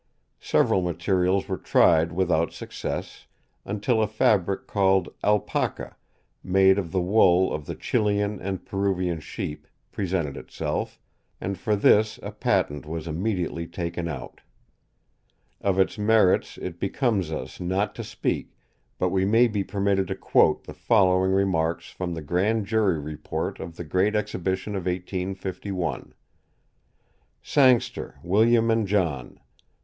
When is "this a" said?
11.75-12.31